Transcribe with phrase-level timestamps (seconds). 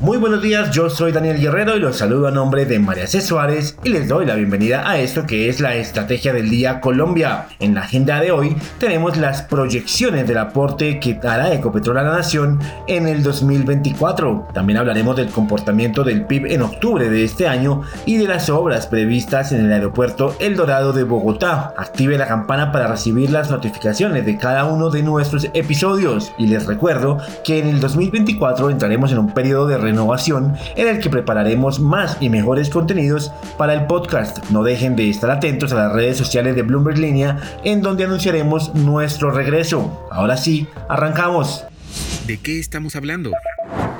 [0.00, 3.20] Muy buenos días, yo soy Daniel Guerrero y los saludo a nombre de María C.
[3.20, 7.48] Suárez y les doy la bienvenida a esto que es la Estrategia del Día Colombia.
[7.58, 12.12] En la agenda de hoy tenemos las proyecciones del aporte que hará Ecopetrol a la
[12.12, 14.50] nación en el 2024.
[14.54, 18.86] También hablaremos del comportamiento del PIB en octubre de este año y de las obras
[18.86, 21.74] previstas en el aeropuerto El Dorado de Bogotá.
[21.76, 26.66] Active la campana para recibir las notificaciones de cada uno de nuestros episodios y les
[26.66, 31.80] recuerdo que en el 2024 entraremos en un periodo de renovación en el que prepararemos
[31.80, 34.48] más y mejores contenidos para el podcast.
[34.50, 38.74] No dejen de estar atentos a las redes sociales de Bloomberg Línea en donde anunciaremos
[38.74, 40.06] nuestro regreso.
[40.10, 41.64] Ahora sí, arrancamos.
[42.26, 43.32] ¿De qué estamos hablando?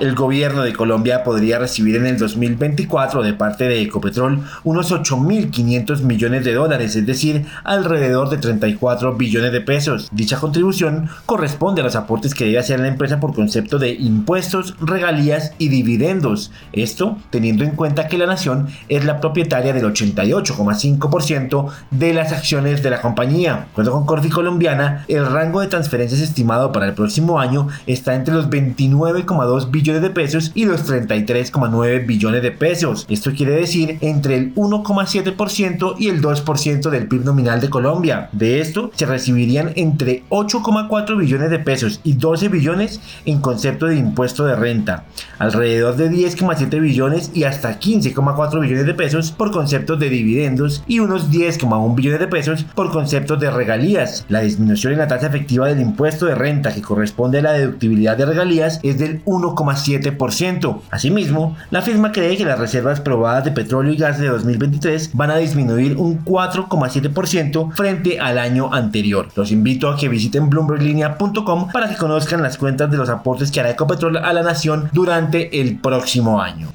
[0.00, 6.02] El gobierno de Colombia podría recibir en el 2024 de parte de Ecopetrol unos 8.500
[6.02, 10.08] millones de dólares, es decir, alrededor de 34 billones de pesos.
[10.12, 14.76] Dicha contribución corresponde a los aportes que debe hacer la empresa por concepto de impuestos,
[14.80, 16.52] regalías y dividendos.
[16.72, 22.84] Esto teniendo en cuenta que la nación es la propietaria del 88,5% de las acciones
[22.84, 23.66] de la compañía.
[23.74, 28.34] Cuando con Corfi Colombiana, el rango de transferencias estimado para el próximo año está entre
[28.34, 33.06] los 29,2 billones de pesos y los 33,9 billones de pesos.
[33.08, 38.28] Esto quiere decir entre el 1,7% y el 2% del PIB nominal de Colombia.
[38.32, 43.96] De esto se recibirían entre 8,4 billones de pesos y 12 billones en concepto de
[43.96, 45.04] impuesto de renta,
[45.38, 51.00] alrededor de 10,7 billones y hasta 15,4 billones de pesos por conceptos de dividendos y
[51.00, 54.26] unos 10,1 billones de pesos por conceptos de regalías.
[54.28, 58.16] La disminución en la tasa efectiva del impuesto de renta que corresponde a la deductibilidad
[58.16, 60.80] de regalías es del 1,7 7%.
[60.90, 65.30] Asimismo, la firma cree que las reservas probadas de petróleo y gas de 2023 van
[65.30, 69.28] a disminuir un 4,7% frente al año anterior.
[69.36, 73.60] Los invito a que visiten bloomberglinea.com para que conozcan las cuentas de los aportes que
[73.60, 76.68] hará Ecopetrol a la nación durante el próximo año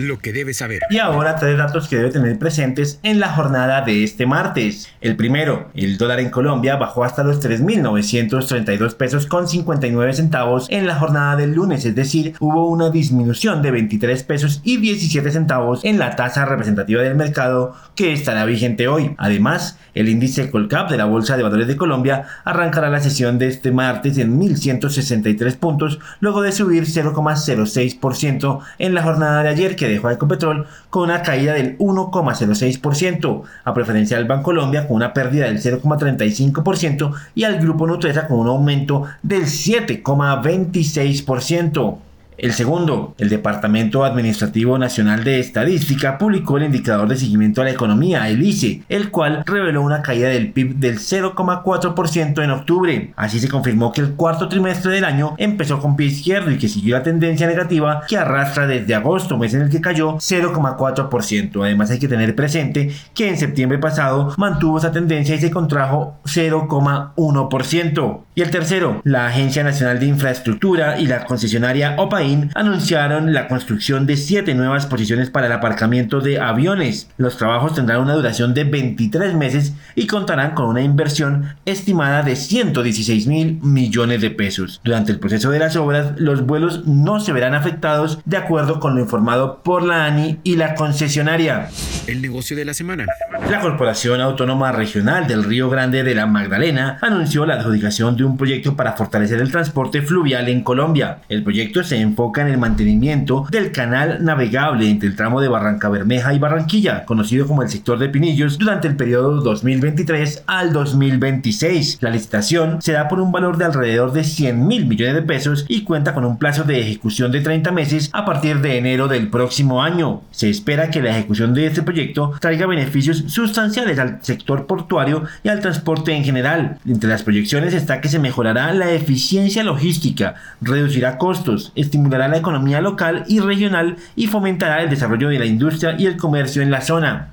[0.00, 0.80] lo que debes saber.
[0.90, 4.88] Y ahora tres datos que debe tener presentes en la jornada de este martes.
[5.00, 10.86] El primero, el dólar en Colombia bajó hasta los 3.932 pesos con 59 centavos en
[10.86, 15.84] la jornada del lunes, es decir, hubo una disminución de 23 pesos y 17 centavos
[15.84, 19.14] en la tasa representativa del mercado que estará vigente hoy.
[19.18, 23.48] Además, el índice Colcap de la Bolsa de Valores de Colombia arrancará la sesión de
[23.48, 29.88] este martes en 1.163 puntos, luego de subir 0,06% en la jornada de ayer que
[29.90, 35.44] dejó a Ecopetrol con una caída del 1,06%, a preferencia del Bancolombia con una pérdida
[35.46, 42.09] del 0,35% y al Grupo Nutresa con un aumento del 7,26%.
[42.40, 47.72] El segundo, el Departamento Administrativo Nacional de Estadística publicó el indicador de seguimiento a la
[47.72, 53.12] economía, el ICE, el cual reveló una caída del PIB del 0,4% en octubre.
[53.14, 56.68] Así se confirmó que el cuarto trimestre del año empezó con pie izquierdo y que
[56.68, 61.62] siguió la tendencia negativa que arrastra desde agosto, mes en el que cayó 0,4%.
[61.62, 66.16] Además hay que tener presente que en septiembre pasado mantuvo esa tendencia y se contrajo
[66.24, 68.20] 0,1%.
[68.34, 74.06] Y el tercero, la Agencia Nacional de Infraestructura y la concesionaria OPAI anunciaron la construcción
[74.06, 77.08] de siete nuevas posiciones para el aparcamiento de aviones.
[77.16, 82.36] Los trabajos tendrán una duración de 23 meses y contarán con una inversión estimada de
[82.36, 84.80] 116 mil millones de pesos.
[84.84, 88.94] Durante el proceso de las obras, los vuelos no se verán afectados de acuerdo con
[88.94, 91.68] lo informado por la ANI y la concesionaria.
[92.06, 93.06] El negocio de la semana.
[93.50, 98.36] La Corporación Autónoma Regional del Río Grande de la Magdalena anunció la adjudicación de un
[98.36, 101.18] proyecto para fortalecer el transporte fluvial en Colombia.
[101.28, 105.88] El proyecto se enfoca en el mantenimiento del canal navegable entre el tramo de Barranca
[105.88, 111.98] Bermeja y Barranquilla, conocido como el sector de Pinillos, durante el periodo 2023 al 2026.
[112.02, 115.64] La licitación se da por un valor de alrededor de 100 mil millones de pesos
[115.66, 119.28] y cuenta con un plazo de ejecución de 30 meses a partir de enero del
[119.28, 120.20] próximo año.
[120.30, 125.48] Se espera que la ejecución de este proyecto traiga beneficios sustanciales al sector portuario y
[125.48, 126.78] al transporte en general.
[126.86, 132.80] Entre las proyecciones está que se mejorará la eficiencia logística, reducirá costos, estimulará la economía
[132.80, 136.80] local y regional y fomentará el desarrollo de la industria y el comercio en la
[136.80, 137.28] zona.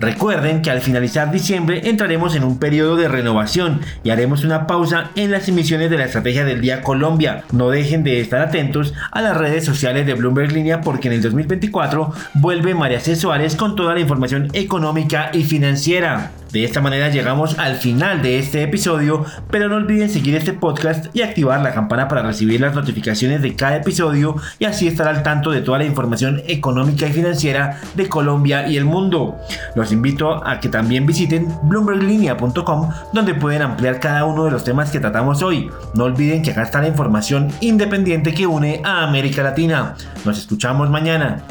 [0.00, 5.10] Recuerden que al finalizar diciembre entraremos en un periodo de renovación y haremos una pausa
[5.16, 7.42] en las emisiones de la Estrategia del Día Colombia.
[7.52, 11.22] No dejen de estar atentos a las redes sociales de Bloomberg Línea porque en el
[11.22, 13.16] 2024 vuelve María C.
[13.16, 16.30] Suárez con toda la información económica y financiera.
[16.52, 21.14] De esta manera llegamos al final de este episodio, pero no olviden seguir este podcast
[21.14, 25.22] y activar la campana para recibir las notificaciones de cada episodio y así estar al
[25.22, 29.36] tanto de toda la información económica y financiera de Colombia y el mundo.
[29.74, 34.90] Los invito a que también visiten bloomberglinea.com donde pueden ampliar cada uno de los temas
[34.90, 35.70] que tratamos hoy.
[35.94, 39.96] No olviden que acá está la información independiente que une a América Latina.
[40.24, 41.42] Nos escuchamos mañana.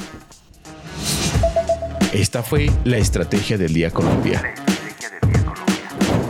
[2.14, 4.42] Esta fue la Estrategia del Día Colombia